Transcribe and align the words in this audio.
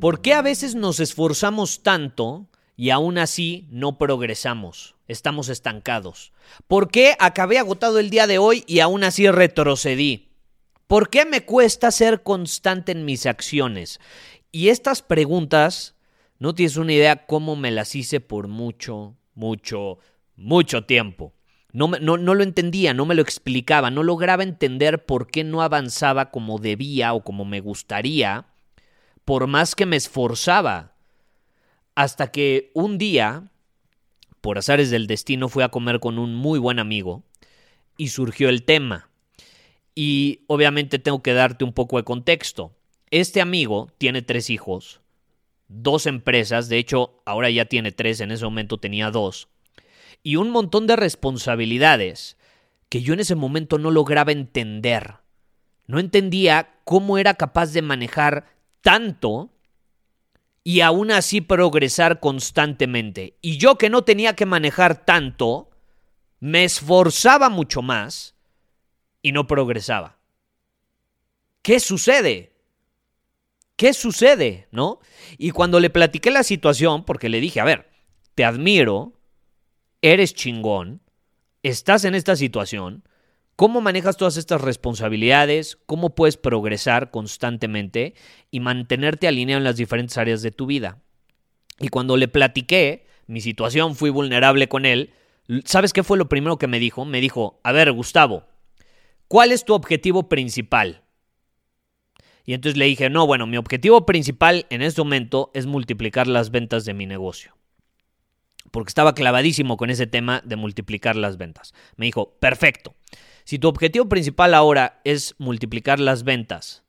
¿Por 0.00 0.20
qué 0.20 0.32
a 0.32 0.42
veces 0.42 0.76
nos 0.76 1.00
esforzamos 1.00 1.82
tanto 1.82 2.46
y 2.76 2.90
aún 2.90 3.18
así 3.18 3.66
no 3.68 3.98
progresamos? 3.98 4.94
Estamos 5.08 5.48
estancados. 5.48 6.32
¿Por 6.68 6.88
qué 6.88 7.16
acabé 7.18 7.58
agotado 7.58 7.98
el 7.98 8.08
día 8.08 8.28
de 8.28 8.38
hoy 8.38 8.62
y 8.68 8.78
aún 8.78 9.02
así 9.02 9.28
retrocedí? 9.28 10.28
¿Por 10.86 11.10
qué 11.10 11.24
me 11.24 11.44
cuesta 11.44 11.90
ser 11.90 12.22
constante 12.22 12.92
en 12.92 13.04
mis 13.04 13.26
acciones? 13.26 13.98
Y 14.52 14.68
estas 14.68 15.02
preguntas, 15.02 15.96
no 16.38 16.54
tienes 16.54 16.76
una 16.76 16.92
idea 16.92 17.26
cómo 17.26 17.56
me 17.56 17.72
las 17.72 17.96
hice 17.96 18.20
por 18.20 18.46
mucho, 18.46 19.16
mucho, 19.34 19.98
mucho 20.36 20.84
tiempo. 20.84 21.34
No, 21.72 21.88
no, 21.88 22.16
no, 22.16 22.34
lo 22.36 22.44
entendía, 22.44 22.94
no 22.94 23.04
me 23.04 23.16
lo 23.16 23.22
explicaba, 23.22 23.90
no 23.90 24.04
lograba 24.04 24.44
entender 24.44 25.06
por 25.06 25.28
qué 25.28 25.42
no 25.42 25.60
avanzaba 25.60 26.30
como 26.30 26.58
debía 26.58 27.14
o 27.14 27.24
como 27.24 27.44
me 27.44 27.60
gustaría 27.60 28.46
por 29.28 29.46
más 29.46 29.74
que 29.74 29.84
me 29.84 29.96
esforzaba. 29.96 30.94
Hasta 31.94 32.30
que 32.30 32.70
un 32.72 32.96
día, 32.96 33.50
por 34.40 34.56
azares 34.56 34.88
del 34.88 35.06
destino, 35.06 35.50
fui 35.50 35.62
a 35.62 35.68
comer 35.68 36.00
con 36.00 36.18
un 36.18 36.34
muy 36.34 36.58
buen 36.58 36.78
amigo 36.78 37.24
y 37.98 38.08
surgió 38.08 38.48
el 38.48 38.62
tema. 38.62 39.10
Y 39.94 40.44
obviamente 40.46 40.98
tengo 40.98 41.22
que 41.22 41.34
darte 41.34 41.62
un 41.62 41.74
poco 41.74 41.98
de 41.98 42.04
contexto. 42.04 42.72
Este 43.10 43.42
amigo 43.42 43.92
tiene 43.98 44.22
tres 44.22 44.48
hijos, 44.48 45.02
dos 45.68 46.06
empresas, 46.06 46.70
de 46.70 46.78
hecho 46.78 47.20
ahora 47.26 47.50
ya 47.50 47.66
tiene 47.66 47.92
tres, 47.92 48.22
en 48.22 48.30
ese 48.30 48.46
momento 48.46 48.78
tenía 48.78 49.10
dos, 49.10 49.48
y 50.22 50.36
un 50.36 50.48
montón 50.48 50.86
de 50.86 50.96
responsabilidades 50.96 52.38
que 52.88 53.02
yo 53.02 53.12
en 53.12 53.20
ese 53.20 53.34
momento 53.34 53.76
no 53.76 53.90
lograba 53.90 54.32
entender. 54.32 55.16
No 55.86 55.98
entendía 55.98 56.76
cómo 56.84 57.18
era 57.18 57.34
capaz 57.34 57.74
de 57.74 57.82
manejar 57.82 58.57
tanto 58.80 59.50
y 60.64 60.80
aún 60.80 61.10
así 61.10 61.40
progresar 61.40 62.20
constantemente. 62.20 63.38
Y 63.40 63.56
yo 63.58 63.78
que 63.78 63.90
no 63.90 64.02
tenía 64.04 64.36
que 64.36 64.46
manejar 64.46 65.04
tanto, 65.04 65.70
me 66.40 66.64
esforzaba 66.64 67.48
mucho 67.48 67.82
más 67.82 68.34
y 69.22 69.32
no 69.32 69.46
progresaba. 69.46 70.18
¿Qué 71.62 71.80
sucede? 71.80 72.52
¿Qué 73.76 73.92
sucede? 73.94 74.68
¿No? 74.70 75.00
Y 75.38 75.52
cuando 75.52 75.80
le 75.80 75.90
platiqué 75.90 76.30
la 76.30 76.42
situación, 76.42 77.04
porque 77.04 77.28
le 77.28 77.40
dije, 77.40 77.60
a 77.60 77.64
ver, 77.64 77.88
te 78.34 78.44
admiro, 78.44 79.14
eres 80.02 80.34
chingón, 80.34 81.00
estás 81.62 82.04
en 82.04 82.14
esta 82.14 82.36
situación, 82.36 83.04
¿Cómo 83.58 83.80
manejas 83.80 84.16
todas 84.16 84.36
estas 84.36 84.60
responsabilidades? 84.60 85.80
¿Cómo 85.86 86.14
puedes 86.14 86.36
progresar 86.36 87.10
constantemente 87.10 88.14
y 88.52 88.60
mantenerte 88.60 89.26
alineado 89.26 89.58
en 89.58 89.64
las 89.64 89.74
diferentes 89.74 90.16
áreas 90.16 90.42
de 90.42 90.52
tu 90.52 90.66
vida? 90.66 91.02
Y 91.80 91.88
cuando 91.88 92.16
le 92.16 92.28
platiqué 92.28 93.08
mi 93.26 93.40
situación, 93.40 93.96
fui 93.96 94.10
vulnerable 94.10 94.68
con 94.68 94.86
él, 94.86 95.12
¿sabes 95.64 95.92
qué 95.92 96.04
fue 96.04 96.18
lo 96.18 96.28
primero 96.28 96.56
que 96.56 96.68
me 96.68 96.78
dijo? 96.78 97.04
Me 97.04 97.20
dijo, 97.20 97.58
a 97.64 97.72
ver, 97.72 97.90
Gustavo, 97.90 98.44
¿cuál 99.26 99.50
es 99.50 99.64
tu 99.64 99.74
objetivo 99.74 100.28
principal? 100.28 101.02
Y 102.44 102.54
entonces 102.54 102.78
le 102.78 102.84
dije, 102.84 103.10
no, 103.10 103.26
bueno, 103.26 103.48
mi 103.48 103.56
objetivo 103.56 104.06
principal 104.06 104.66
en 104.70 104.82
este 104.82 105.00
momento 105.00 105.50
es 105.52 105.66
multiplicar 105.66 106.28
las 106.28 106.52
ventas 106.52 106.84
de 106.84 106.94
mi 106.94 107.06
negocio. 107.06 107.56
Porque 108.70 108.90
estaba 108.90 109.16
clavadísimo 109.16 109.76
con 109.76 109.90
ese 109.90 110.06
tema 110.06 110.42
de 110.44 110.54
multiplicar 110.54 111.16
las 111.16 111.38
ventas. 111.38 111.74
Me 111.96 112.06
dijo, 112.06 112.38
perfecto. 112.38 112.94
Si 113.48 113.58
tu 113.58 113.66
objetivo 113.66 114.10
principal 114.10 114.52
ahora 114.52 115.00
es 115.04 115.34
multiplicar 115.38 116.00
las 116.00 116.22
ventas 116.22 116.82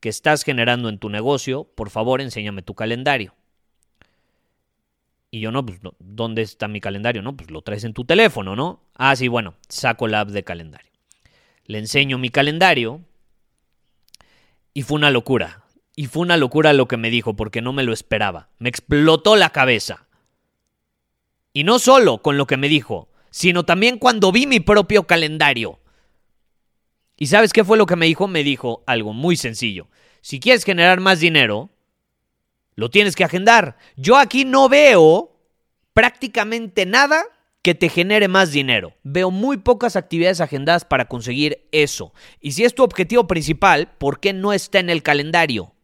que 0.00 0.08
estás 0.08 0.42
generando 0.42 0.88
en 0.88 0.98
tu 0.98 1.08
negocio, 1.08 1.70
por 1.76 1.88
favor 1.88 2.20
enséñame 2.20 2.62
tu 2.62 2.74
calendario. 2.74 3.32
Y 5.30 5.38
yo 5.38 5.52
no, 5.52 5.64
pues, 5.64 5.78
¿dónde 6.00 6.42
está 6.42 6.66
mi 6.66 6.80
calendario? 6.80 7.22
No, 7.22 7.36
pues 7.36 7.52
lo 7.52 7.62
traes 7.62 7.84
en 7.84 7.94
tu 7.94 8.04
teléfono, 8.04 8.56
¿no? 8.56 8.82
Ah, 8.96 9.14
sí, 9.14 9.28
bueno, 9.28 9.54
saco 9.68 10.08
la 10.08 10.22
app 10.22 10.30
de 10.30 10.42
calendario. 10.42 10.90
Le 11.66 11.78
enseño 11.78 12.18
mi 12.18 12.30
calendario 12.30 13.02
y 14.74 14.82
fue 14.82 14.96
una 14.96 15.12
locura. 15.12 15.62
Y 15.94 16.06
fue 16.06 16.22
una 16.22 16.36
locura 16.36 16.72
lo 16.72 16.88
que 16.88 16.96
me 16.96 17.10
dijo 17.10 17.36
porque 17.36 17.62
no 17.62 17.72
me 17.72 17.84
lo 17.84 17.92
esperaba. 17.92 18.48
Me 18.58 18.68
explotó 18.68 19.36
la 19.36 19.50
cabeza. 19.50 20.08
Y 21.52 21.62
no 21.62 21.78
solo 21.78 22.20
con 22.20 22.36
lo 22.36 22.48
que 22.48 22.56
me 22.56 22.68
dijo, 22.68 23.10
sino 23.30 23.64
también 23.64 23.96
cuando 23.96 24.32
vi 24.32 24.48
mi 24.48 24.58
propio 24.58 25.06
calendario. 25.06 25.78
¿Y 27.22 27.26
sabes 27.26 27.52
qué 27.52 27.64
fue 27.64 27.76
lo 27.76 27.84
que 27.84 27.96
me 27.96 28.06
dijo? 28.06 28.28
Me 28.28 28.42
dijo 28.42 28.82
algo 28.86 29.12
muy 29.12 29.36
sencillo. 29.36 29.88
Si 30.22 30.40
quieres 30.40 30.64
generar 30.64 31.00
más 31.00 31.20
dinero, 31.20 31.68
lo 32.76 32.88
tienes 32.88 33.14
que 33.14 33.24
agendar. 33.24 33.76
Yo 33.94 34.16
aquí 34.16 34.46
no 34.46 34.70
veo 34.70 35.30
prácticamente 35.92 36.86
nada 36.86 37.22
que 37.60 37.74
te 37.74 37.90
genere 37.90 38.26
más 38.26 38.52
dinero. 38.52 38.94
Veo 39.02 39.30
muy 39.30 39.58
pocas 39.58 39.96
actividades 39.96 40.40
agendadas 40.40 40.86
para 40.86 41.08
conseguir 41.08 41.68
eso. 41.72 42.14
Y 42.40 42.52
si 42.52 42.64
es 42.64 42.74
tu 42.74 42.82
objetivo 42.82 43.26
principal, 43.26 43.92
¿por 43.98 44.18
qué 44.18 44.32
no 44.32 44.54
está 44.54 44.78
en 44.78 44.88
el 44.88 45.02
calendario? 45.02 45.74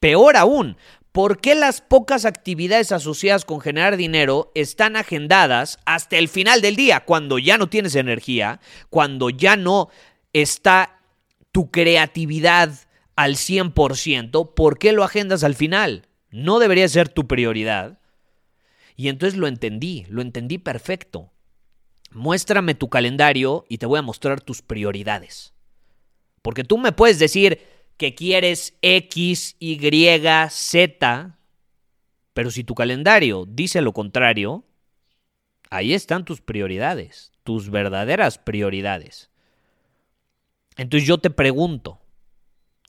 Peor 0.00 0.36
aún, 0.36 0.76
¿Por 1.16 1.40
qué 1.40 1.54
las 1.54 1.80
pocas 1.80 2.26
actividades 2.26 2.92
asociadas 2.92 3.46
con 3.46 3.62
generar 3.62 3.96
dinero 3.96 4.52
están 4.54 4.96
agendadas 4.96 5.78
hasta 5.86 6.18
el 6.18 6.28
final 6.28 6.60
del 6.60 6.76
día, 6.76 7.06
cuando 7.06 7.38
ya 7.38 7.56
no 7.56 7.70
tienes 7.70 7.94
energía, 7.94 8.60
cuando 8.90 9.30
ya 9.30 9.56
no 9.56 9.88
está 10.34 11.00
tu 11.52 11.70
creatividad 11.70 12.70
al 13.16 13.36
100%? 13.36 14.52
¿Por 14.52 14.78
qué 14.78 14.92
lo 14.92 15.04
agendas 15.04 15.42
al 15.42 15.54
final? 15.54 16.06
No 16.28 16.58
debería 16.58 16.86
ser 16.86 17.08
tu 17.08 17.26
prioridad. 17.26 17.98
Y 18.94 19.08
entonces 19.08 19.38
lo 19.38 19.46
entendí, 19.46 20.04
lo 20.10 20.20
entendí 20.20 20.58
perfecto. 20.58 21.32
Muéstrame 22.10 22.74
tu 22.74 22.90
calendario 22.90 23.64
y 23.70 23.78
te 23.78 23.86
voy 23.86 24.00
a 24.00 24.02
mostrar 24.02 24.42
tus 24.42 24.60
prioridades. 24.60 25.54
Porque 26.42 26.62
tú 26.62 26.76
me 26.76 26.92
puedes 26.92 27.18
decir, 27.18 27.75
que 27.96 28.14
quieres 28.14 28.76
X, 28.82 29.56
Y, 29.58 29.78
Z, 30.50 31.38
pero 32.32 32.50
si 32.50 32.64
tu 32.64 32.74
calendario 32.74 33.46
dice 33.48 33.80
lo 33.80 33.92
contrario, 33.92 34.64
ahí 35.70 35.94
están 35.94 36.24
tus 36.24 36.40
prioridades, 36.40 37.32
tus 37.42 37.70
verdaderas 37.70 38.38
prioridades. 38.38 39.30
Entonces 40.76 41.08
yo 41.08 41.18
te 41.18 41.30
pregunto, 41.30 42.00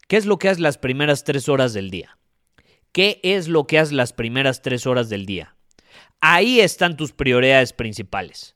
¿qué 0.07 0.17
es 0.17 0.25
lo 0.25 0.37
que 0.37 0.49
haces 0.49 0.59
las 0.59 0.77
primeras 0.77 1.23
tres 1.23 1.47
horas 1.47 1.73
del 1.73 1.89
día? 1.89 2.17
¿Qué 2.91 3.21
es 3.23 3.47
lo 3.47 3.67
que 3.67 3.79
haces 3.79 3.93
las 3.93 4.11
primeras 4.11 4.61
tres 4.61 4.85
horas 4.85 5.07
del 5.07 5.25
día? 5.25 5.55
Ahí 6.19 6.59
están 6.59 6.97
tus 6.97 7.13
prioridades 7.13 7.71
principales. 7.71 8.55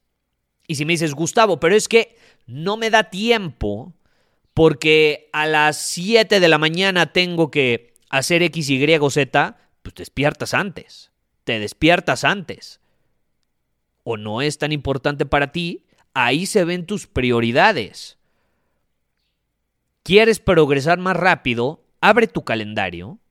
Y 0.67 0.75
si 0.75 0.85
me 0.85 0.93
dices, 0.93 1.13
Gustavo, 1.13 1.59
pero 1.59 1.75
es 1.75 1.87
que 1.87 2.17
no 2.45 2.75
me 2.75 2.89
da 2.89 3.05
tiempo 3.05 3.93
porque 4.53 5.29
a 5.33 5.45
las 5.47 5.77
7 5.81 6.39
de 6.39 6.47
la 6.47 6.57
mañana 6.57 7.13
tengo 7.13 7.51
que 7.51 7.93
hacer 8.09 8.43
X, 8.43 8.69
Y, 8.69 8.99
Z, 9.09 9.57
pues 9.81 9.95
despiertas 9.95 10.53
antes. 10.53 11.11
Te 11.43 11.59
despiertas 11.59 12.23
antes. 12.23 12.79
O 14.03 14.17
no 14.17 14.41
es 14.41 14.57
tan 14.57 14.71
importante 14.71 15.25
para 15.25 15.51
ti, 15.51 15.85
ahí 16.13 16.45
se 16.45 16.65
ven 16.65 16.85
tus 16.85 17.07
prioridades. 17.07 18.17
¿Quieres 20.03 20.39
progresar 20.39 20.97
más 20.99 21.15
rápido? 21.15 21.83
Abre 22.01 22.27
tu 22.27 22.43
calendario 22.43 23.21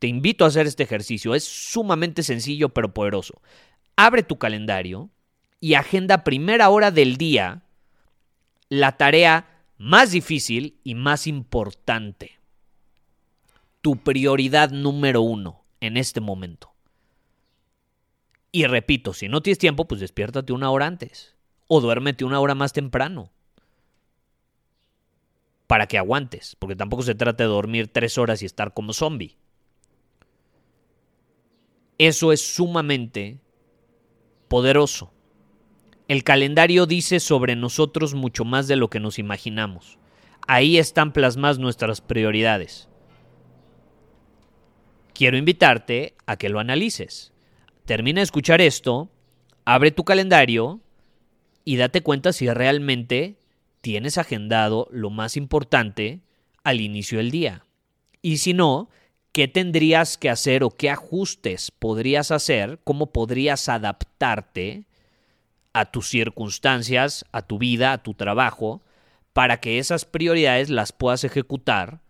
te 0.00 0.06
invito 0.06 0.44
a 0.44 0.48
hacer 0.48 0.66
este 0.66 0.82
ejercicio. 0.82 1.36
Es 1.36 1.44
sumamente 1.44 2.24
sencillo 2.24 2.70
pero 2.70 2.92
poderoso. 2.92 3.40
Abre 3.94 4.24
tu 4.24 4.38
calendario 4.38 5.10
y 5.60 5.74
agenda 5.74 6.24
primera 6.24 6.70
hora 6.70 6.90
del 6.90 7.16
día 7.16 7.62
la 8.70 8.96
tarea 8.96 9.59
más 9.80 10.10
difícil 10.10 10.78
y 10.84 10.94
más 10.94 11.26
importante. 11.26 12.38
Tu 13.80 13.96
prioridad 13.96 14.70
número 14.72 15.22
uno 15.22 15.64
en 15.80 15.96
este 15.96 16.20
momento. 16.20 16.74
Y 18.52 18.66
repito, 18.66 19.14
si 19.14 19.30
no 19.30 19.40
tienes 19.40 19.56
tiempo, 19.56 19.88
pues 19.88 20.02
despiértate 20.02 20.52
una 20.52 20.70
hora 20.70 20.86
antes. 20.86 21.34
O 21.66 21.80
duérmete 21.80 22.26
una 22.26 22.40
hora 22.40 22.54
más 22.54 22.74
temprano. 22.74 23.30
Para 25.66 25.86
que 25.86 25.96
aguantes. 25.96 26.56
Porque 26.58 26.76
tampoco 26.76 27.02
se 27.02 27.14
trata 27.14 27.44
de 27.44 27.48
dormir 27.48 27.88
tres 27.88 28.18
horas 28.18 28.42
y 28.42 28.44
estar 28.44 28.74
como 28.74 28.92
zombie. 28.92 29.38
Eso 31.96 32.32
es 32.32 32.42
sumamente 32.42 33.40
poderoso. 34.48 35.10
El 36.10 36.24
calendario 36.24 36.86
dice 36.86 37.20
sobre 37.20 37.54
nosotros 37.54 38.14
mucho 38.14 38.44
más 38.44 38.66
de 38.66 38.74
lo 38.74 38.90
que 38.90 38.98
nos 38.98 39.20
imaginamos. 39.20 39.96
Ahí 40.48 40.76
están 40.76 41.12
plasmadas 41.12 41.60
nuestras 41.60 42.00
prioridades. 42.00 42.88
Quiero 45.14 45.36
invitarte 45.36 46.14
a 46.26 46.36
que 46.36 46.48
lo 46.48 46.58
analices. 46.58 47.32
Termina 47.84 48.18
de 48.18 48.24
escuchar 48.24 48.60
esto, 48.60 49.08
abre 49.64 49.92
tu 49.92 50.02
calendario 50.02 50.80
y 51.64 51.76
date 51.76 52.00
cuenta 52.00 52.32
si 52.32 52.50
realmente 52.50 53.36
tienes 53.80 54.18
agendado 54.18 54.88
lo 54.90 55.10
más 55.10 55.36
importante 55.36 56.22
al 56.64 56.80
inicio 56.80 57.18
del 57.18 57.30
día. 57.30 57.66
Y 58.20 58.38
si 58.38 58.52
no, 58.52 58.90
qué 59.30 59.46
tendrías 59.46 60.18
que 60.18 60.28
hacer 60.28 60.64
o 60.64 60.70
qué 60.70 60.90
ajustes 60.90 61.70
podrías 61.70 62.32
hacer, 62.32 62.80
cómo 62.82 63.12
podrías 63.12 63.68
adaptarte 63.68 64.86
a 65.72 65.90
tus 65.90 66.08
circunstancias, 66.08 67.24
a 67.32 67.42
tu 67.42 67.58
vida, 67.58 67.92
a 67.92 68.02
tu 68.02 68.14
trabajo, 68.14 68.82
para 69.32 69.60
que 69.60 69.78
esas 69.78 70.04
prioridades 70.04 70.70
las 70.70 70.92
puedas 70.92 71.24
ejecutar 71.24 72.00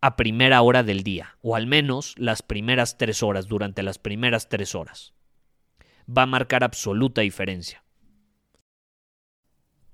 a 0.00 0.16
primera 0.16 0.62
hora 0.62 0.82
del 0.82 1.02
día, 1.02 1.36
o 1.42 1.56
al 1.56 1.66
menos 1.66 2.14
las 2.16 2.42
primeras 2.42 2.96
tres 2.96 3.22
horas, 3.22 3.46
durante 3.48 3.82
las 3.82 3.98
primeras 3.98 4.48
tres 4.48 4.74
horas. 4.74 5.12
Va 6.08 6.22
a 6.22 6.26
marcar 6.26 6.64
absoluta 6.64 7.20
diferencia. 7.20 7.82